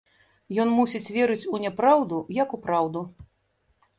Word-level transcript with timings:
Ён 0.61 0.71
мусіць 0.77 1.11
верыць 1.17 1.49
у 1.57 1.59
няпраўду 1.65 2.17
як 2.39 2.55
у 2.57 2.61
праўду. 2.65 3.05